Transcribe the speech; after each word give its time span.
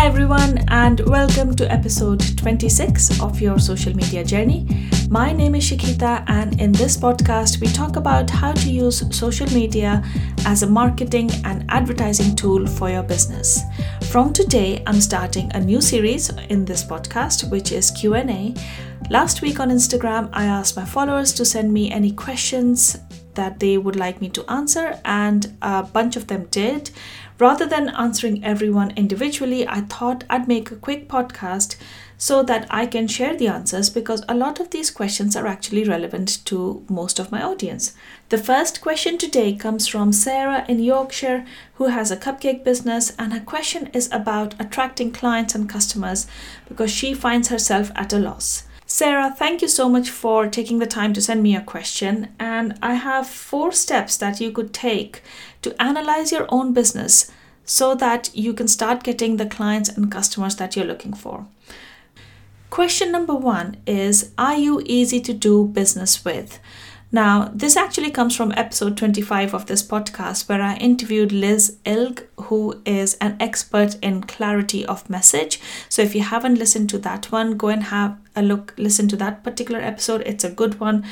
Hi, 0.00 0.06
everyone, 0.06 0.64
and 0.68 0.98
welcome 1.00 1.54
to 1.56 1.70
episode 1.70 2.24
26 2.38 3.20
of 3.20 3.38
your 3.38 3.58
social 3.58 3.94
media 3.94 4.24
journey. 4.24 4.66
My 5.10 5.30
name 5.30 5.54
is 5.54 5.64
Shikita, 5.70 6.24
and 6.26 6.58
in 6.58 6.72
this 6.72 6.96
podcast, 6.96 7.60
we 7.60 7.66
talk 7.66 7.96
about 7.96 8.30
how 8.30 8.52
to 8.52 8.70
use 8.70 9.04
social 9.14 9.46
media 9.52 10.02
as 10.46 10.62
a 10.62 10.66
marketing 10.66 11.30
and 11.44 11.66
advertising 11.68 12.34
tool 12.34 12.66
for 12.66 12.88
your 12.88 13.02
business. 13.02 13.60
From 14.10 14.32
today, 14.32 14.82
I'm 14.86 15.02
starting 15.02 15.52
a 15.52 15.60
new 15.60 15.82
series 15.82 16.30
in 16.48 16.64
this 16.64 16.82
podcast, 16.82 17.50
which 17.50 17.70
is 17.70 17.90
Q&A. 17.90 18.54
Last 19.10 19.42
week 19.42 19.60
on 19.60 19.68
Instagram, 19.68 20.30
I 20.32 20.46
asked 20.46 20.78
my 20.78 20.84
followers 20.86 21.34
to 21.34 21.44
send 21.44 21.74
me 21.74 21.90
any 21.90 22.12
questions 22.12 22.96
that 23.34 23.60
they 23.60 23.76
would 23.76 23.96
like 23.96 24.22
me 24.22 24.30
to 24.30 24.50
answer, 24.50 24.98
and 25.04 25.54
a 25.60 25.82
bunch 25.82 26.16
of 26.16 26.26
them 26.26 26.46
did. 26.50 26.90
Rather 27.40 27.64
than 27.64 27.88
answering 27.88 28.44
everyone 28.44 28.92
individually, 28.96 29.66
I 29.66 29.80
thought 29.80 30.24
I'd 30.28 30.46
make 30.46 30.70
a 30.70 30.76
quick 30.76 31.08
podcast 31.08 31.76
so 32.18 32.42
that 32.42 32.66
I 32.68 32.84
can 32.84 33.08
share 33.08 33.34
the 33.34 33.48
answers 33.48 33.88
because 33.88 34.22
a 34.28 34.34
lot 34.34 34.60
of 34.60 34.68
these 34.68 34.90
questions 34.90 35.34
are 35.34 35.46
actually 35.46 35.84
relevant 35.84 36.44
to 36.44 36.84
most 36.90 37.18
of 37.18 37.32
my 37.32 37.42
audience. 37.42 37.94
The 38.28 38.36
first 38.36 38.82
question 38.82 39.16
today 39.16 39.54
comes 39.54 39.88
from 39.88 40.12
Sarah 40.12 40.66
in 40.68 40.80
Yorkshire, 40.80 41.46
who 41.76 41.86
has 41.86 42.10
a 42.10 42.16
cupcake 42.18 42.62
business, 42.62 43.14
and 43.18 43.32
her 43.32 43.40
question 43.40 43.86
is 43.94 44.12
about 44.12 44.54
attracting 44.60 45.10
clients 45.10 45.54
and 45.54 45.66
customers 45.66 46.26
because 46.68 46.90
she 46.90 47.14
finds 47.14 47.48
herself 47.48 47.90
at 47.94 48.12
a 48.12 48.18
loss. 48.18 48.64
Sarah, 48.84 49.34
thank 49.34 49.62
you 49.62 49.68
so 49.68 49.88
much 49.88 50.10
for 50.10 50.46
taking 50.46 50.78
the 50.78 50.86
time 50.86 51.14
to 51.14 51.22
send 51.22 51.42
me 51.42 51.56
a 51.56 51.62
question. 51.62 52.34
And 52.38 52.76
I 52.82 52.94
have 52.94 53.26
four 53.26 53.72
steps 53.72 54.16
that 54.18 54.40
you 54.40 54.50
could 54.50 54.74
take 54.74 55.22
to 55.62 55.80
analyze 55.80 56.32
your 56.32 56.46
own 56.50 56.74
business 56.74 57.30
so 57.70 57.94
that 57.94 58.34
you 58.34 58.52
can 58.52 58.66
start 58.66 59.04
getting 59.04 59.36
the 59.36 59.46
clients 59.46 59.88
and 59.88 60.10
customers 60.10 60.56
that 60.56 60.74
you're 60.74 60.84
looking 60.84 61.12
for. 61.12 61.46
Question 62.68 63.12
number 63.12 63.34
one 63.34 63.76
is 63.86 64.32
Are 64.36 64.56
you 64.56 64.82
easy 64.86 65.20
to 65.20 65.32
do 65.32 65.66
business 65.66 66.24
with? 66.24 66.58
Now, 67.12 67.52
this 67.54 67.76
actually 67.76 68.10
comes 68.10 68.34
from 68.34 68.52
episode 68.56 68.96
25 68.96 69.54
of 69.54 69.66
this 69.66 69.84
podcast, 69.84 70.48
where 70.48 70.60
I 70.60 70.76
interviewed 70.78 71.30
Liz 71.30 71.78
Ilg, 71.84 72.24
who 72.42 72.82
is 72.84 73.14
an 73.20 73.36
expert 73.38 73.96
in 74.02 74.22
clarity 74.24 74.84
of 74.84 75.08
message. 75.08 75.60
So, 75.88 76.02
if 76.02 76.16
you 76.16 76.22
haven't 76.22 76.58
listened 76.58 76.90
to 76.90 76.98
that 76.98 77.30
one, 77.30 77.56
go 77.56 77.68
and 77.68 77.84
have 77.84 78.18
a 78.34 78.42
look, 78.42 78.74
listen 78.78 79.06
to 79.08 79.16
that 79.18 79.44
particular 79.44 79.80
episode. 79.80 80.22
It's 80.26 80.44
a 80.44 80.50
good 80.50 80.80
one 80.80 81.04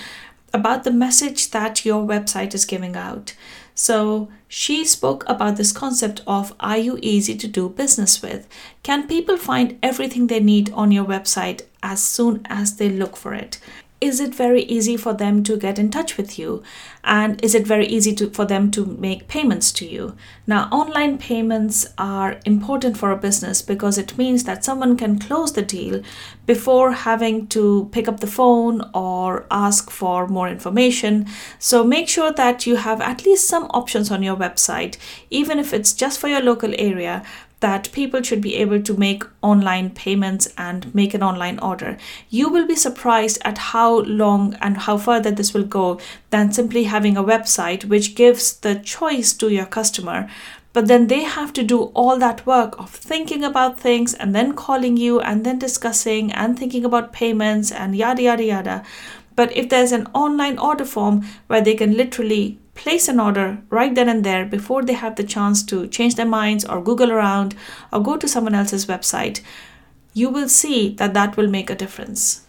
about 0.53 0.83
the 0.83 0.91
message 0.91 1.53
that 1.53 1.85
your 1.85 2.05
website 2.05 2.53
is 2.53 2.65
giving 2.65 2.97
out. 2.97 3.35
So, 3.81 4.29
she 4.49 4.85
spoke 4.85 5.23
about 5.29 5.57
this 5.57 5.71
concept 5.71 6.21
of 6.27 6.53
are 6.59 6.79
you 6.79 6.99
easy 7.01 7.37
to 7.37 7.47
do 7.47 7.69
business 7.69 8.21
with? 8.21 8.49
Can 8.83 9.07
people 9.07 9.37
find 9.37 9.79
everything 9.85 10.27
they 10.27 10.41
need 10.41 10.73
on 10.73 10.91
your 10.91 11.05
website 11.05 11.63
as 11.81 12.03
soon 12.03 12.45
as 12.47 12.75
they 12.75 12.89
look 12.89 13.17
for 13.17 13.35
it? 13.35 13.61
Is 14.01 14.21
it 14.21 14.35
very 14.35 14.63
easy 14.63 14.97
for 14.97 15.13
them 15.13 15.43
to 15.45 15.57
get 15.57 15.79
in 15.79 15.91
touch 15.91 16.17
with 16.17 16.39
you? 16.39 16.63
And 17.03 17.43
is 17.45 17.55
it 17.55 17.67
very 17.67 17.87
easy 17.87 18.15
to, 18.17 18.31
for 18.31 18.45
them 18.45 18.71
to 18.73 18.87
make 18.87 19.29
payments 19.29 19.73
to 19.73 19.87
you? 19.87 20.15
Now 20.47 20.69
online 20.71 21.19
payments 21.19 21.87
are 21.97 22.39
important 22.45 22.97
for 22.97 23.11
a 23.11 23.17
business 23.17 23.61
because 23.61 23.99
it 23.99 24.17
means 24.17 24.45
that 24.45 24.65
someone 24.65 24.97
can 24.97 25.19
close 25.19 25.53
the 25.53 25.63
deal 25.63 26.03
before 26.47 26.93
having 26.93 27.47
to 27.49 27.89
pick 27.93 28.07
up 28.07 28.21
the 28.21 28.27
phone 28.27 28.89
or 28.95 29.47
ask 29.51 29.91
for 29.91 30.29
more 30.29 30.49
information. 30.49 31.27
So 31.59 31.83
make 31.83 32.09
sure 32.09 32.33
that 32.33 32.67
you 32.67 32.77
have 32.77 33.01
at 33.01 33.25
least 33.25 33.49
some 33.49 33.65
options 33.71 34.11
on 34.11 34.23
your 34.23 34.37
website 34.37 34.97
even 35.31 35.59
if 35.59 35.73
it's 35.73 35.93
just 35.93 36.21
for 36.21 36.29
your 36.29 36.41
local 36.41 36.73
area 36.79 37.25
that 37.61 37.91
people 37.93 38.23
should 38.23 38.41
be 38.41 38.55
able 38.57 38.81
to 38.83 38.95
make 38.97 39.25
online 39.43 39.91
payments 39.91 40.49
and 40.57 40.95
make 40.95 41.15
an 41.15 41.23
online 41.23 41.59
order. 41.59 41.97
You 42.31 42.49
will 42.49 42.67
be 42.67 42.77
surprised 42.77 43.41
at 43.45 43.59
how 43.59 44.01
long 44.01 44.55
and 44.61 44.77
how 44.77 44.97
further 44.97 45.31
this 45.31 45.53
will 45.53 45.65
go 45.65 46.01
than 46.31 46.53
simply 46.53 46.85
having 46.85 47.17
a 47.17 47.25
website 47.25 47.85
which 47.85 48.15
gives 48.15 48.57
the 48.59 48.77
choice 48.77 49.33
to 49.35 49.49
your 49.49 49.67
customer. 49.67 50.29
But 50.73 50.87
then 50.87 51.09
they 51.09 51.23
have 51.23 51.53
to 51.55 51.65
do 51.65 51.85
all 51.95 52.19
that 52.19 52.47
work 52.47 52.79
of 52.79 52.91
thinking 52.91 53.43
about 53.43 53.81
things 53.81 54.15
and 54.15 54.35
then 54.35 54.55
calling 54.55 54.97
you 54.97 55.19
and 55.21 55.45
then 55.45 55.59
discussing 55.59 56.31
and 56.33 56.57
thinking 56.57 56.85
about 56.85 57.13
payments 57.13 57.73
and 57.73 57.97
yada 57.97 58.23
yada 58.23 58.45
yada. 58.45 58.83
But 59.35 59.57
if 59.57 59.69
there's 59.69 59.93
an 59.93 60.07
online 60.15 60.59
order 60.59 60.85
form 60.85 61.25
where 61.47 61.61
they 61.61 61.75
can 61.75 61.97
literally 61.97 62.59
place 62.79 63.09
an 63.09 63.21
order 63.21 63.59
right 63.69 63.95
then 63.95 64.09
and 64.09 64.25
there 64.25 64.47
before 64.47 64.83
they 64.83 64.95
have 64.95 65.17
the 65.17 65.25
chance 65.25 65.63
to 65.65 65.87
change 65.89 66.15
their 66.15 66.25
minds 66.41 66.65
or 66.65 66.83
Google 66.83 67.13
around 67.13 67.55
or 67.93 68.03
go 68.03 68.17
to 68.17 68.29
someone 68.29 68.55
else's 68.55 68.87
website, 68.87 69.43
you 70.15 70.31
will 70.31 70.49
see 70.49 70.95
that 70.95 71.13
that 71.13 71.37
will 71.37 71.49
make 71.49 71.69
a 71.69 71.75
difference. 71.75 72.47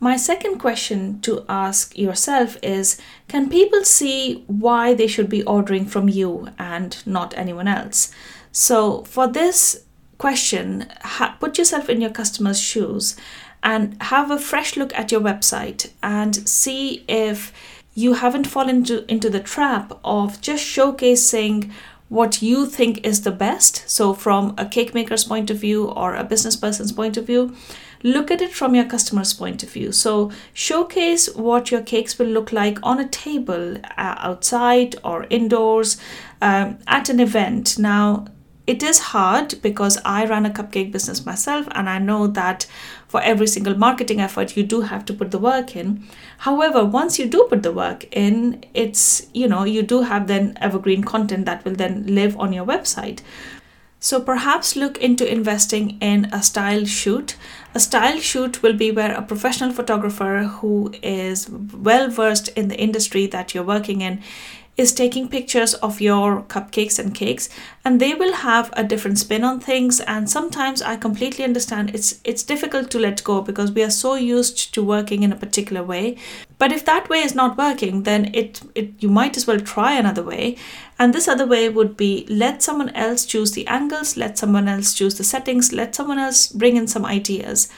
My 0.00 0.16
second 0.16 0.58
question 0.58 1.20
to 1.22 1.44
ask 1.48 1.96
yourself 1.98 2.56
is 2.62 3.00
Can 3.28 3.48
people 3.50 3.84
see 3.84 4.44
why 4.46 4.94
they 4.94 5.06
should 5.06 5.28
be 5.28 5.42
ordering 5.42 5.86
from 5.86 6.08
you 6.08 6.48
and 6.58 6.96
not 7.04 7.36
anyone 7.36 7.68
else? 7.68 8.12
So, 8.52 9.02
for 9.04 9.26
this 9.26 9.84
question, 10.16 10.86
ha- 11.02 11.36
put 11.40 11.58
yourself 11.58 11.88
in 11.88 12.00
your 12.00 12.10
customer's 12.10 12.60
shoes 12.60 13.16
and 13.62 14.00
have 14.02 14.30
a 14.30 14.38
fresh 14.38 14.76
look 14.76 14.94
at 14.94 15.10
your 15.10 15.20
website 15.20 15.90
and 16.02 16.48
see 16.48 17.04
if 17.08 17.52
you 17.98 18.12
haven't 18.14 18.46
fallen 18.46 18.76
into, 18.76 19.10
into 19.10 19.28
the 19.28 19.40
trap 19.40 19.92
of 20.04 20.40
just 20.40 20.64
showcasing 20.64 21.68
what 22.08 22.40
you 22.40 22.64
think 22.64 23.04
is 23.04 23.22
the 23.22 23.32
best. 23.32 23.82
So, 23.90 24.14
from 24.14 24.54
a 24.56 24.66
cake 24.66 24.94
maker's 24.94 25.24
point 25.24 25.50
of 25.50 25.58
view 25.58 25.86
or 25.88 26.14
a 26.14 26.22
business 26.22 26.54
person's 26.54 26.92
point 26.92 27.16
of 27.16 27.26
view, 27.26 27.56
look 28.04 28.30
at 28.30 28.40
it 28.40 28.52
from 28.52 28.76
your 28.76 28.84
customer's 28.84 29.34
point 29.34 29.64
of 29.64 29.70
view. 29.70 29.90
So, 29.90 30.30
showcase 30.52 31.34
what 31.34 31.72
your 31.72 31.82
cakes 31.82 32.16
will 32.20 32.28
look 32.28 32.52
like 32.52 32.78
on 32.84 33.00
a 33.00 33.08
table 33.08 33.78
uh, 33.96 34.14
outside 34.18 34.94
or 35.02 35.26
indoors 35.28 35.96
um, 36.40 36.78
at 36.86 37.08
an 37.08 37.18
event. 37.18 37.80
Now, 37.80 38.26
it 38.68 38.82
is 38.82 38.98
hard 38.98 39.54
because 39.62 39.98
I 40.04 40.26
run 40.26 40.44
a 40.44 40.50
cupcake 40.50 40.92
business 40.92 41.24
myself 41.24 41.66
and 41.72 41.88
I 41.88 41.98
know 41.98 42.26
that 42.26 42.66
for 43.08 43.22
every 43.22 43.46
single 43.46 43.74
marketing 43.74 44.20
effort 44.20 44.56
you 44.56 44.62
do 44.62 44.82
have 44.82 45.06
to 45.06 45.14
put 45.14 45.30
the 45.30 45.38
work 45.38 45.74
in 45.74 46.06
however 46.48 46.84
once 46.84 47.18
you 47.18 47.26
do 47.26 47.46
put 47.48 47.62
the 47.62 47.72
work 47.72 48.04
in 48.12 48.62
it's 48.74 49.26
you 49.32 49.48
know 49.48 49.64
you 49.64 49.82
do 49.82 50.02
have 50.02 50.26
then 50.26 50.56
evergreen 50.60 51.02
content 51.02 51.46
that 51.46 51.64
will 51.64 51.74
then 51.74 52.04
live 52.06 52.38
on 52.38 52.52
your 52.52 52.66
website 52.66 53.20
so 54.00 54.20
perhaps 54.20 54.76
look 54.76 54.98
into 54.98 55.30
investing 55.30 55.98
in 56.00 56.26
a 56.26 56.40
style 56.40 56.84
shoot. 56.84 57.36
A 57.74 57.80
style 57.80 58.20
shoot 58.20 58.62
will 58.62 58.74
be 58.74 58.92
where 58.92 59.12
a 59.12 59.22
professional 59.22 59.72
photographer 59.72 60.44
who 60.58 60.94
is 61.02 61.50
well 61.50 62.08
versed 62.08 62.46
in 62.48 62.68
the 62.68 62.78
industry 62.78 63.26
that 63.26 63.54
you're 63.54 63.64
working 63.64 64.00
in 64.00 64.22
is 64.78 64.92
taking 64.92 65.28
pictures 65.28 65.74
of 65.74 66.00
your 66.00 66.42
cupcakes 66.42 67.00
and 67.00 67.12
cakes 67.12 67.48
and 67.84 68.00
they 68.00 68.14
will 68.14 68.32
have 68.32 68.70
a 68.74 68.84
different 68.84 69.18
spin 69.18 69.42
on 69.42 69.58
things 69.58 69.98
and 70.00 70.30
sometimes 70.30 70.80
I 70.80 70.94
completely 70.96 71.44
understand 71.44 71.90
it's 71.94 72.20
it's 72.22 72.44
difficult 72.44 72.88
to 72.92 73.00
let 73.00 73.24
go 73.24 73.42
because 73.42 73.72
we 73.72 73.82
are 73.82 73.90
so 73.90 74.14
used 74.14 74.72
to 74.74 74.82
working 74.82 75.24
in 75.24 75.32
a 75.32 75.36
particular 75.44 75.82
way. 75.82 76.16
But 76.58 76.72
if 76.72 76.84
that 76.84 77.08
way 77.08 77.18
is 77.18 77.34
not 77.34 77.58
working 77.58 78.04
then 78.04 78.30
it, 78.34 78.60
it 78.76 78.92
you 79.00 79.08
might 79.08 79.36
as 79.36 79.48
well 79.48 79.58
try 79.58 79.94
another 79.94 80.22
way. 80.22 80.56
And 81.00 81.12
this 81.12 81.28
other 81.28 81.46
way 81.46 81.68
would 81.68 81.96
be 81.96 82.24
let 82.28 82.62
someone 82.62 82.90
else 82.90 83.26
choose 83.26 83.52
the 83.52 83.66
angles 83.66 84.16
let 84.16 84.38
someone 84.38 84.68
else 84.68 84.94
choose 84.94 85.18
the 85.18 85.24
settings 85.24 85.72
let 85.72 85.94
someone 85.96 86.18
else 86.20 86.46
bring 86.46 86.76
in 86.76 86.86
some 86.86 87.04
ideas 87.04 87.68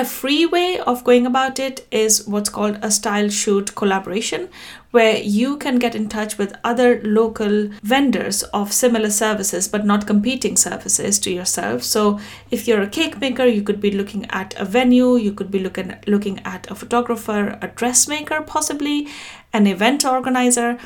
a 0.00 0.06
free 0.06 0.46
way 0.46 0.78
of 0.78 1.04
going 1.04 1.26
about 1.26 1.58
it 1.58 1.86
is 1.90 2.26
what's 2.26 2.48
called 2.48 2.78
a 2.80 2.90
style 2.90 3.28
shoot 3.28 3.74
collaboration, 3.74 4.48
where 4.90 5.18
you 5.18 5.58
can 5.58 5.78
get 5.78 5.94
in 5.94 6.08
touch 6.08 6.38
with 6.38 6.56
other 6.64 7.02
local 7.02 7.68
vendors 7.82 8.42
of 8.54 8.72
similar 8.72 9.10
services 9.10 9.68
but 9.68 9.84
not 9.84 10.06
competing 10.06 10.56
services 10.56 11.18
to 11.18 11.30
yourself. 11.30 11.82
So, 11.82 12.18
if 12.50 12.66
you're 12.66 12.80
a 12.80 12.88
cake 12.88 13.20
maker, 13.20 13.44
you 13.44 13.60
could 13.60 13.82
be 13.82 13.90
looking 13.90 14.24
at 14.30 14.58
a 14.58 14.64
venue, 14.64 15.16
you 15.16 15.32
could 15.32 15.50
be 15.50 15.58
looking 15.58 15.94
looking 16.06 16.40
at 16.40 16.70
a 16.70 16.74
photographer, 16.74 17.58
a 17.60 17.68
dressmaker, 17.68 18.40
possibly 18.40 19.08
an 19.52 19.66
event 19.66 20.06
organizer, 20.06 20.78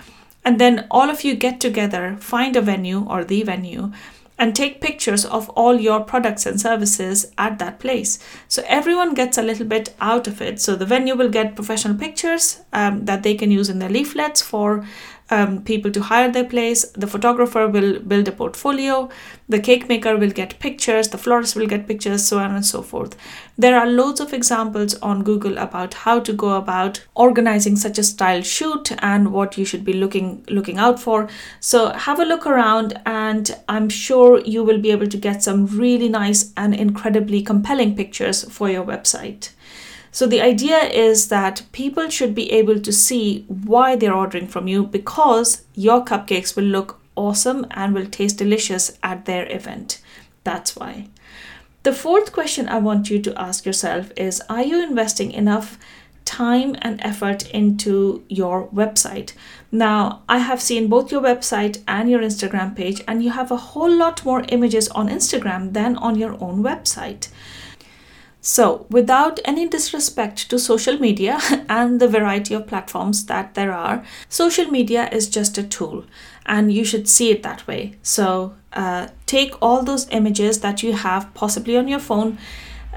and 0.45 0.61
then 0.61 0.87
all 0.91 1.11
of 1.11 1.23
you 1.23 1.37
get 1.37 1.61
together, 1.61 2.17
find 2.19 2.57
a 2.57 2.61
venue 2.61 3.07
or 3.09 3.23
the 3.23 3.45
venue 3.45 3.93
and 4.39 4.55
take 4.55 4.81
pictures 4.81 5.25
of 5.25 5.49
all 5.51 5.81
your 5.81 6.01
products 6.01 6.47
and 6.47 6.61
services 6.61 7.33
at 7.39 7.59
that 7.59 7.79
place. 7.79 8.19
So 8.49 8.63
everyone 8.67 9.15
gets 9.15 9.39
a 9.39 9.43
little 9.43 9.67
bit 9.67 9.95
out 10.01 10.27
of 10.27 10.43
it. 10.43 10.61
So 10.61 10.77
the 10.77 10.87
venue 10.87 11.17
will 11.17 11.31
get 11.31 11.55
professional 11.55 11.97
pictures 11.97 12.61
um, 12.73 13.07
that 13.07 13.23
they 13.23 13.35
can 13.35 13.51
use 13.51 13.71
in 13.71 13.79
their 13.79 13.89
leaflets 13.89 14.43
for 14.43 14.87
um, 15.31 15.63
people 15.63 15.91
to 15.91 16.03
hire 16.03 16.31
their 16.31 16.45
place. 16.45 16.85
The 16.93 17.07
photographer 17.07 17.67
will 17.69 18.01
build 18.01 18.29
a 18.29 18.33
portfolio. 18.33 19.09
The 19.49 19.61
cake 19.61 19.89
maker 19.89 20.17
will 20.17 20.31
get 20.31 20.59
pictures. 20.59 21.09
The 21.09 21.19
florist 21.19 21.57
will 21.57 21.67
get 21.67 21.87
pictures, 21.87 22.27
so 22.27 22.39
on 22.39 22.55
and 22.55 22.65
so 22.65 22.83
forth. 22.83 23.17
There 23.59 23.79
are 23.79 23.87
loads 23.87 24.21
of 24.21 24.33
examples 24.33 24.95
on 24.97 25.23
Google 25.23 25.59
about 25.59 25.95
how 25.95 26.21
to 26.21 26.33
go 26.33 26.57
about 26.57 27.05
organizing 27.15 27.77
such 27.77 27.99
a 27.99 28.03
style 28.03 28.43
shoot 28.43 28.93
and 29.03 29.33
what 29.33 29.57
you 29.57 29.65
should 29.65 29.85
be 29.85 29.93
looking 29.93 30.45
looking 30.49 30.79
out 30.79 31.01
for. 31.01 31.29
So 31.61 31.91
have 31.91 32.21
a 32.21 32.25
look 32.25 32.47
around, 32.47 33.01
and 33.07 33.57
I'm 33.69 33.89
sure 33.89 34.41
you 34.41 34.63
will 34.63 34.81
be 34.81 34.91
able 34.91 35.07
to 35.09 35.17
get 35.17 35.43
some 35.43 35.67
really 35.67 36.09
nice 36.09 36.53
and 36.57 36.75
incredibly 36.75 37.43
compelling 37.43 37.97
pictures 37.97 38.45
for 38.51 38.69
your 38.69 38.85
website. 38.85 39.51
So 40.17 40.27
the 40.27 40.41
idea 40.41 40.79
is 40.79 41.29
that 41.29 41.67
people 41.73 42.09
should 42.09 42.35
be 42.35 42.51
able 42.51 42.81
to 42.81 42.91
see 42.91 43.45
why 43.49 43.97
they're 43.97 44.15
ordering 44.15 44.49
from 44.49 44.67
you 44.67 44.87
because 44.87 45.67
your 45.75 46.07
cupcakes 46.07 46.57
will 46.57 46.65
look 46.65 46.99
awesome 47.17 47.67
and 47.73 47.93
will 47.93 48.07
taste 48.07 48.39
delicious 48.39 48.97
at 49.03 49.27
their 49.27 49.47
event. 49.55 50.01
That's 50.43 50.75
why. 50.75 51.09
The 51.83 51.93
fourth 51.93 52.33
question 52.33 52.67
I 52.67 52.79
want 52.79 53.11
you 53.11 53.21
to 53.21 53.39
ask 53.39 53.67
yourself 53.67 54.11
is 54.17 54.41
Are 54.49 54.63
you 54.63 54.83
investing 54.83 55.33
enough 55.33 55.79
time 56.25 56.77
and 56.81 56.99
effort 57.03 57.51
into 57.51 58.25
your 58.31 58.69
website? 58.69 59.35
Now, 59.71 60.23
I 60.31 60.39
have 60.39 60.63
seen 60.63 60.89
both 60.89 61.13
your 61.13 61.21
website 61.21 61.83
and 61.87 62.09
your 62.09 62.21
Instagram 62.21 62.75
page, 62.75 63.03
and 63.07 63.23
you 63.23 63.33
have 63.33 63.51
a 63.51 63.59
whole 63.59 63.95
lot 63.95 64.25
more 64.25 64.47
images 64.49 64.89
on 64.89 65.11
Instagram 65.11 65.75
than 65.75 65.95
on 65.99 66.17
your 66.17 66.43
own 66.43 66.63
website. 66.63 67.29
So, 68.49 68.87
without 68.89 69.41
any 69.45 69.67
disrespect 69.67 70.49
to 70.51 70.59
social 70.61 71.01
media 71.01 71.41
and 71.69 71.99
the 71.99 72.07
variety 72.07 72.55
of 72.55 72.69
platforms 72.69 73.27
that 73.27 73.55
there 73.55 73.73
are, 73.73 74.05
social 74.29 74.67
media 74.67 75.09
is 75.11 75.29
just 75.29 75.59
a 75.59 75.65
tool 75.65 76.05
and 76.47 76.73
you 76.73 76.85
should 76.85 77.09
see 77.09 77.33
it 77.33 77.43
that 77.43 77.67
way. 77.67 77.97
So, 78.03 78.55
uh, 78.73 79.09
take 79.27 79.61
all 79.61 79.83
those 79.83 80.09
images 80.11 80.61
that 80.61 80.85
you 80.85 80.93
have 80.93 81.35
possibly 81.35 81.77
on 81.77 81.89
your 81.89 81.99
phone. 81.99 82.39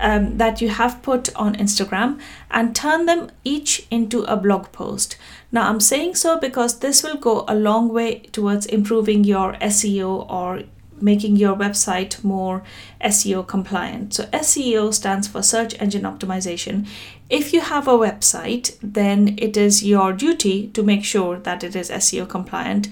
Um, 0.02 0.38
that 0.38 0.62
you 0.62 0.70
have 0.70 1.02
put 1.02 1.36
on 1.36 1.58
Instagram 1.58 2.22
and 2.50 2.74
turn 2.74 3.06
them 3.06 3.32
each 3.44 3.86
into 3.92 4.24
a 4.24 4.38
blog 4.38 4.72
post. 4.72 5.18
Now, 5.52 5.68
I'm 5.68 5.82
saying 5.82 6.16
so 6.16 6.40
because 6.40 6.80
this 6.80 7.04
will 7.04 7.18
go 7.18 7.44
a 7.50 7.56
long 7.56 7.90
way 7.90 8.20
towards 8.32 8.66
improving 8.66 9.26
your 9.26 9.56
SEO 9.56 10.32
or 10.32 10.62
making 11.02 11.36
your 11.36 11.56
website 11.56 12.24
more 12.24 12.64
SEO 13.02 13.48
compliant. 13.48 14.14
So, 14.14 14.24
SEO 14.26 14.94
stands 14.94 15.28
for 15.28 15.42
search 15.42 15.80
engine 15.80 16.04
optimization. 16.04 16.88
If 17.30 17.54
you 17.54 17.62
have 17.62 17.88
a 17.88 17.98
website, 17.98 18.78
then 18.82 19.36
it 19.38 19.56
is 19.56 19.84
your 19.84 20.14
duty 20.14 20.68
to 20.70 20.84
make 20.84 21.06
sure 21.06 21.38
that 21.40 21.64
it 21.64 21.76
is 21.76 21.90
SEO 21.90 22.28
compliant. 22.28 22.90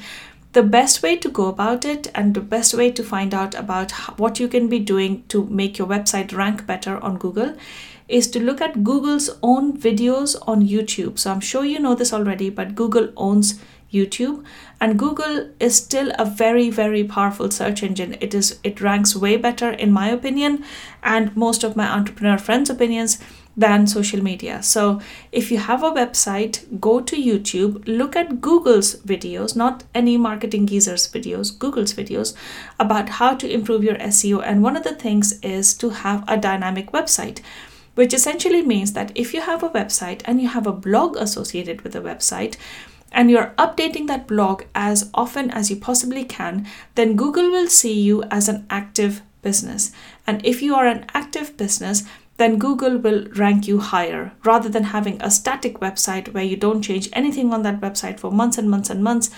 The 0.53 0.63
best 0.63 1.03
way 1.03 1.15
to 1.17 1.29
go 1.29 1.47
about 1.47 1.85
it 1.85 2.09
and 2.15 2.33
the 2.33 2.41
best 2.41 2.73
way 2.73 2.91
to 2.91 3.03
find 3.03 3.33
out 3.33 3.53
about 3.53 3.91
what 4.17 4.39
you 4.39 4.47
can 4.47 4.67
be 4.67 4.79
doing 4.79 5.23
to 5.27 5.45
make 5.45 5.77
your 5.77 5.87
website 5.87 6.35
rank 6.35 6.65
better 6.65 6.97
on 7.03 7.17
Google 7.17 7.55
is 8.07 8.29
to 8.31 8.39
look 8.39 8.61
at 8.61 8.83
Google's 8.83 9.29
own 9.43 9.77
videos 9.77 10.35
on 10.47 10.65
YouTube. 10.67 11.19
So 11.19 11.31
I'm 11.31 11.41
sure 11.41 11.65
you 11.65 11.79
know 11.79 11.93
this 11.93 12.13
already, 12.13 12.49
but 12.49 12.75
Google 12.75 13.09
owns 13.17 13.59
YouTube. 13.91 14.43
And 14.79 14.99
Google 14.99 15.49
is 15.59 15.75
still 15.75 16.11
a 16.19 16.25
very 16.25 16.69
very 16.69 17.03
powerful 17.03 17.49
search 17.51 17.83
engine. 17.83 18.17
It 18.21 18.33
is 18.33 18.59
it 18.63 18.81
ranks 18.81 19.15
way 19.15 19.37
better 19.37 19.71
in 19.71 19.91
my 19.91 20.09
opinion 20.09 20.63
and 21.03 21.35
most 21.35 21.63
of 21.63 21.75
my 21.75 21.87
entrepreneur 21.89 22.37
friends 22.37 22.69
opinions 22.69 23.19
than 23.55 23.87
social 23.87 24.23
media. 24.23 24.61
So 24.61 25.01
if 25.31 25.49
you 25.51 25.57
have 25.57 25.83
a 25.83 25.91
website 25.91 26.79
go 26.79 26.99
to 27.01 27.15
YouTube 27.15 27.83
look 27.87 28.15
at 28.15 28.39
Google's 28.39 28.95
videos 28.97 29.55
not 29.55 29.83
any 29.95 30.17
marketing 30.17 30.67
geezers 30.67 31.07
videos 31.11 31.57
Google's 31.57 31.93
videos 31.93 32.35
about 32.79 33.09
how 33.09 33.33
to 33.35 33.51
improve 33.51 33.83
your 33.83 33.95
SEO 33.95 34.43
and 34.45 34.61
one 34.61 34.77
of 34.77 34.83
the 34.83 34.93
things 34.93 35.39
is 35.39 35.73
to 35.75 35.89
have 35.89 36.23
a 36.27 36.37
dynamic 36.37 36.91
website 36.91 37.39
which 37.95 38.13
essentially 38.13 38.61
means 38.61 38.93
that 38.93 39.11
if 39.15 39.33
you 39.33 39.41
have 39.41 39.63
a 39.63 39.69
website 39.69 40.21
and 40.25 40.39
you 40.39 40.47
have 40.47 40.67
a 40.67 40.71
blog 40.71 41.17
associated 41.17 41.81
with 41.81 41.95
a 41.95 42.01
website 42.01 42.55
and 43.11 43.31
you're 43.31 43.53
updating 43.57 44.07
that 44.07 44.27
blog 44.27 44.63
as 44.75 45.09
often 45.13 45.49
as 45.51 45.69
you 45.69 45.75
possibly 45.75 46.23
can, 46.23 46.67
then 46.95 47.15
Google 47.15 47.49
will 47.49 47.67
see 47.67 47.99
you 47.99 48.23
as 48.23 48.47
an 48.49 48.65
active 48.69 49.21
business. 49.41 49.91
And 50.25 50.45
if 50.45 50.61
you 50.61 50.75
are 50.75 50.87
an 50.87 51.05
active 51.13 51.55
business, 51.57 52.03
then 52.37 52.59
Google 52.59 52.97
will 52.97 53.27
rank 53.35 53.67
you 53.67 53.79
higher 53.79 54.31
rather 54.43 54.69
than 54.69 54.83
having 54.95 55.21
a 55.21 55.31
static 55.31 55.79
website 55.79 56.33
where 56.33 56.43
you 56.43 56.55
don't 56.55 56.83
change 56.83 57.09
anything 57.13 57.51
on 57.51 57.63
that 57.63 57.81
website 57.81 58.19
for 58.19 58.31
months 58.31 58.57
and 58.57 58.69
months 58.69 58.89
and 58.89 59.03
months, 59.03 59.31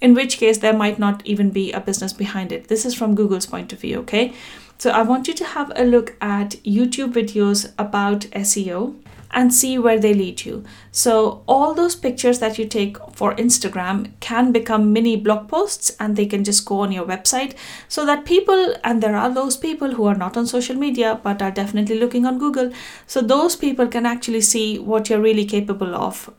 in 0.00 0.14
which 0.14 0.38
case 0.38 0.58
there 0.58 0.72
might 0.72 0.98
not 0.98 1.24
even 1.26 1.50
be 1.50 1.72
a 1.72 1.80
business 1.80 2.12
behind 2.12 2.52
it. 2.52 2.68
This 2.68 2.86
is 2.86 2.94
from 2.94 3.14
Google's 3.14 3.46
point 3.46 3.72
of 3.72 3.80
view, 3.80 3.98
okay? 3.98 4.32
So 4.78 4.90
I 4.90 5.02
want 5.02 5.28
you 5.28 5.34
to 5.34 5.44
have 5.44 5.72
a 5.74 5.84
look 5.84 6.14
at 6.20 6.50
YouTube 6.64 7.12
videos 7.12 7.72
about 7.78 8.20
SEO 8.30 8.94
and 9.30 9.52
see 9.52 9.78
where 9.78 9.98
they 9.98 10.14
lead 10.14 10.44
you. 10.44 10.64
So, 10.90 11.42
all 11.46 11.74
those 11.74 11.94
pictures 11.94 12.38
that 12.38 12.58
you 12.58 12.66
take 12.66 12.96
for 13.12 13.34
Instagram 13.34 14.12
can 14.20 14.52
become 14.52 14.92
mini 14.92 15.16
blog 15.16 15.48
posts 15.48 15.94
and 16.00 16.16
they 16.16 16.26
can 16.26 16.44
just 16.44 16.64
go 16.64 16.80
on 16.80 16.92
your 16.92 17.06
website 17.06 17.54
so 17.88 18.06
that 18.06 18.24
people, 18.24 18.74
and 18.84 19.02
there 19.02 19.16
are 19.16 19.32
those 19.32 19.56
people 19.56 19.94
who 19.94 20.06
are 20.06 20.14
not 20.14 20.36
on 20.36 20.46
social 20.46 20.76
media 20.76 21.20
but 21.22 21.42
are 21.42 21.50
definitely 21.50 21.98
looking 21.98 22.24
on 22.24 22.38
Google, 22.38 22.72
so 23.06 23.20
those 23.20 23.56
people 23.56 23.86
can 23.86 24.06
actually 24.06 24.40
see 24.40 24.78
what 24.78 25.10
you're 25.10 25.20
really 25.20 25.44
capable 25.44 25.94
of. 25.94 26.30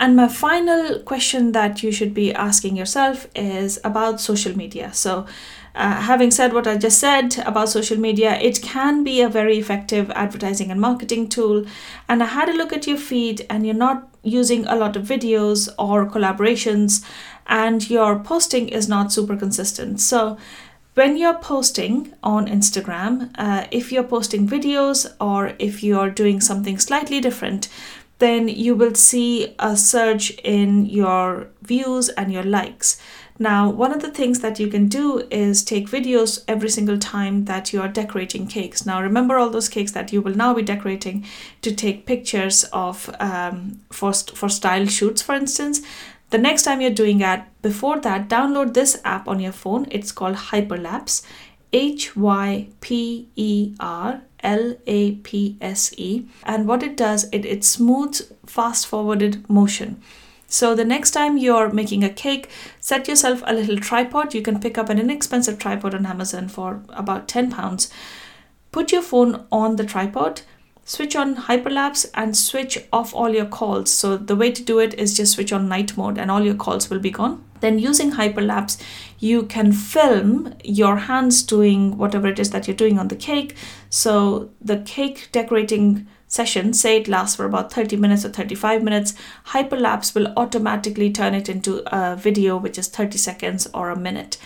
And 0.00 0.14
my 0.14 0.28
final 0.28 1.00
question 1.00 1.52
that 1.52 1.82
you 1.82 1.90
should 1.90 2.14
be 2.14 2.32
asking 2.32 2.76
yourself 2.76 3.26
is 3.34 3.80
about 3.82 4.20
social 4.20 4.56
media. 4.56 4.92
So, 4.94 5.26
uh, 5.74 6.00
having 6.02 6.30
said 6.30 6.52
what 6.52 6.66
I 6.66 6.76
just 6.76 6.98
said 6.98 7.38
about 7.46 7.68
social 7.68 7.98
media, 7.98 8.38
it 8.38 8.62
can 8.62 9.04
be 9.04 9.20
a 9.20 9.28
very 9.28 9.58
effective 9.58 10.10
advertising 10.10 10.70
and 10.70 10.80
marketing 10.80 11.28
tool. 11.28 11.64
And 12.08 12.22
I 12.22 12.26
had 12.26 12.48
a 12.48 12.56
look 12.56 12.72
at 12.72 12.86
your 12.86 12.96
feed, 12.96 13.46
and 13.48 13.64
you're 13.64 13.74
not 13.74 14.08
using 14.22 14.66
a 14.66 14.76
lot 14.76 14.96
of 14.96 15.04
videos 15.04 15.68
or 15.78 16.08
collaborations, 16.08 17.04
and 17.46 17.88
your 17.88 18.18
posting 18.18 18.68
is 18.68 18.88
not 18.88 19.12
super 19.12 19.36
consistent. 19.36 20.00
So, 20.00 20.36
when 20.94 21.16
you're 21.16 21.38
posting 21.38 22.12
on 22.24 22.48
Instagram, 22.48 23.30
uh, 23.36 23.66
if 23.70 23.92
you're 23.92 24.02
posting 24.02 24.48
videos 24.48 25.06
or 25.20 25.52
if 25.60 25.84
you're 25.84 26.10
doing 26.10 26.40
something 26.40 26.76
slightly 26.80 27.20
different, 27.20 27.68
then 28.18 28.48
you 28.48 28.74
will 28.74 28.94
see 28.94 29.54
a 29.60 29.76
surge 29.76 30.30
in 30.42 30.86
your 30.86 31.50
views 31.62 32.08
and 32.08 32.32
your 32.32 32.42
likes. 32.42 33.00
Now, 33.40 33.70
one 33.70 33.92
of 33.92 34.02
the 34.02 34.10
things 34.10 34.40
that 34.40 34.58
you 34.58 34.66
can 34.66 34.88
do 34.88 35.22
is 35.30 35.62
take 35.62 35.88
videos 35.88 36.42
every 36.48 36.68
single 36.68 36.98
time 36.98 37.44
that 37.44 37.72
you 37.72 37.80
are 37.80 37.88
decorating 37.88 38.48
cakes. 38.48 38.84
Now, 38.84 39.00
remember 39.00 39.36
all 39.36 39.48
those 39.48 39.68
cakes 39.68 39.92
that 39.92 40.12
you 40.12 40.20
will 40.20 40.34
now 40.34 40.54
be 40.54 40.62
decorating 40.62 41.24
to 41.62 41.72
take 41.72 42.04
pictures 42.04 42.64
of 42.72 43.08
um, 43.20 43.80
for, 43.92 44.12
for 44.12 44.48
style 44.48 44.86
shoots, 44.86 45.22
for 45.22 45.36
instance. 45.36 45.80
The 46.30 46.38
next 46.38 46.64
time 46.64 46.80
you're 46.80 46.90
doing 46.90 47.18
that, 47.18 47.48
before 47.62 48.00
that, 48.00 48.28
download 48.28 48.74
this 48.74 49.00
app 49.04 49.28
on 49.28 49.38
your 49.38 49.52
phone. 49.52 49.86
It's 49.90 50.10
called 50.10 50.36
Hyperlapse, 50.36 51.22
H 51.72 52.16
Y 52.16 52.68
P 52.80 53.28
E 53.36 53.74
R 53.78 54.22
L 54.40 54.76
A 54.86 55.12
P 55.12 55.56
S 55.60 55.94
E. 55.96 56.26
And 56.42 56.66
what 56.66 56.82
it 56.82 56.96
does, 56.96 57.28
it, 57.30 57.46
it 57.46 57.64
smooths 57.64 58.32
fast 58.46 58.88
forwarded 58.88 59.48
motion. 59.48 60.02
So 60.48 60.74
the 60.74 60.84
next 60.84 61.10
time 61.10 61.36
you're 61.36 61.70
making 61.70 62.02
a 62.02 62.08
cake, 62.08 62.48
set 62.80 63.06
yourself 63.06 63.42
a 63.46 63.52
little 63.52 63.76
tripod. 63.76 64.32
You 64.32 64.40
can 64.40 64.58
pick 64.58 64.78
up 64.78 64.88
an 64.88 64.98
inexpensive 64.98 65.58
tripod 65.58 65.94
on 65.94 66.06
Amazon 66.06 66.48
for 66.48 66.82
about 66.88 67.28
10 67.28 67.50
pounds. 67.50 67.90
Put 68.72 68.90
your 68.90 69.02
phone 69.02 69.46
on 69.52 69.76
the 69.76 69.84
tripod, 69.84 70.40
switch 70.84 71.14
on 71.14 71.36
hyperlapse 71.36 72.10
and 72.14 72.34
switch 72.34 72.78
off 72.94 73.14
all 73.14 73.34
your 73.34 73.44
calls. 73.44 73.92
So 73.92 74.16
the 74.16 74.36
way 74.36 74.50
to 74.50 74.62
do 74.62 74.78
it 74.78 74.94
is 74.94 75.14
just 75.14 75.34
switch 75.34 75.52
on 75.52 75.68
night 75.68 75.98
mode 75.98 76.16
and 76.16 76.30
all 76.30 76.42
your 76.42 76.54
calls 76.54 76.88
will 76.88 76.98
be 76.98 77.10
gone. 77.10 77.44
Then 77.60 77.78
using 77.78 78.12
hyperlapse, 78.12 78.80
you 79.18 79.42
can 79.42 79.72
film 79.72 80.54
your 80.64 80.96
hands 80.96 81.42
doing 81.42 81.98
whatever 81.98 82.28
it 82.28 82.38
is 82.38 82.50
that 82.50 82.66
you're 82.66 82.76
doing 82.76 82.98
on 82.98 83.08
the 83.08 83.16
cake. 83.16 83.54
So 83.90 84.50
the 84.62 84.78
cake 84.78 85.28
decorating 85.30 86.06
session, 86.28 86.72
say 86.72 86.98
it 86.98 87.08
lasts 87.08 87.36
for 87.36 87.44
about 87.44 87.72
30 87.72 87.96
minutes 87.96 88.24
or 88.24 88.28
35 88.28 88.82
minutes, 88.82 89.14
Hyperlapse 89.46 90.14
will 90.14 90.32
automatically 90.36 91.10
turn 91.10 91.34
it 91.34 91.48
into 91.48 91.82
a 91.86 92.14
video 92.14 92.56
which 92.56 92.78
is 92.78 92.88
30 92.88 93.18
seconds 93.18 93.66
or 93.74 93.90
a 93.90 93.98
minute. 93.98 94.36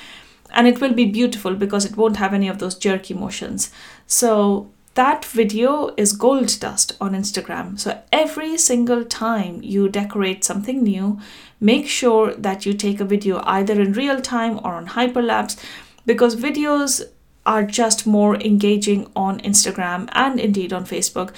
And 0.51 0.67
it 0.67 0.81
will 0.81 0.93
be 0.93 1.07
beautiful 1.07 1.55
because 1.55 1.85
it 1.85 1.97
won't 1.97 2.17
have 2.17 2.33
any 2.33 2.49
of 2.49 2.59
those 2.59 2.77
jerky 2.77 3.15
motions. 3.15 3.71
So 4.07 4.71
that 4.95 5.25
video 5.25 5.95
is 5.97 6.12
gold 6.12 6.61
dust 6.61 6.97
on 7.01 7.12
Instagram. 7.12 7.81
So 7.81 8.03
every 8.12 8.59
single 8.59 9.05
time 9.05 9.62
you 9.62 9.89
decorate 9.89 10.45
something 10.45 10.83
new, 10.83 11.19
make 11.61 11.89
sure 11.89 12.35
that 12.35 12.67
you 12.67 12.75
take 12.75 13.01
a 13.01 13.05
video 13.07 13.43
either 13.45 13.81
in 13.81 13.95
real 13.95 14.21
time 14.21 14.59
or 14.62 14.75
on 14.75 14.89
hyperlapse 14.89 15.59
because 16.05 16.37
videos 16.37 17.03
are 17.45 17.65
just 17.65 18.07
more 18.07 18.37
engaging 18.37 19.11
on 19.17 19.41
Instagram 19.41 20.09
and 20.12 20.39
indeed 20.39 20.73
on 20.73 20.85
Facebook 20.85 21.33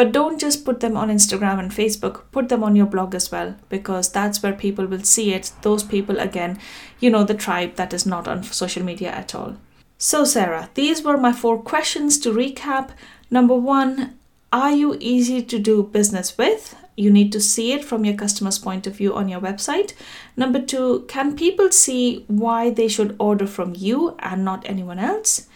But 0.00 0.12
don't 0.12 0.40
just 0.40 0.64
put 0.64 0.80
them 0.80 0.96
on 0.96 1.10
Instagram 1.10 1.58
and 1.58 1.70
Facebook, 1.70 2.22
put 2.32 2.48
them 2.48 2.64
on 2.64 2.74
your 2.74 2.86
blog 2.86 3.14
as 3.14 3.30
well, 3.30 3.56
because 3.68 4.10
that's 4.10 4.42
where 4.42 4.54
people 4.54 4.86
will 4.86 5.02
see 5.02 5.34
it. 5.34 5.52
Those 5.60 5.82
people, 5.82 6.18
again, 6.18 6.58
you 7.00 7.10
know, 7.10 7.22
the 7.22 7.34
tribe 7.34 7.74
that 7.74 7.92
is 7.92 8.06
not 8.06 8.26
on 8.26 8.42
social 8.42 8.82
media 8.82 9.10
at 9.10 9.34
all. 9.34 9.56
So, 9.98 10.24
Sarah, 10.24 10.70
these 10.72 11.02
were 11.02 11.18
my 11.18 11.34
four 11.34 11.60
questions 11.60 12.18
to 12.20 12.32
recap. 12.32 12.92
Number 13.30 13.54
one, 13.54 14.18
are 14.50 14.72
you 14.72 14.96
easy 15.00 15.42
to 15.42 15.58
do 15.58 15.82
business 15.82 16.38
with? 16.38 16.74
You 16.96 17.10
need 17.10 17.30
to 17.32 17.40
see 17.40 17.72
it 17.72 17.84
from 17.84 18.06
your 18.06 18.16
customer's 18.16 18.58
point 18.58 18.86
of 18.86 18.96
view 18.96 19.14
on 19.14 19.28
your 19.28 19.42
website. 19.42 19.92
Number 20.34 20.62
two, 20.62 21.04
can 21.08 21.36
people 21.36 21.70
see 21.72 22.24
why 22.26 22.70
they 22.70 22.88
should 22.88 23.16
order 23.18 23.46
from 23.46 23.74
you 23.76 24.16
and 24.20 24.46
not 24.46 24.64
anyone 24.64 24.98
else? 24.98 25.46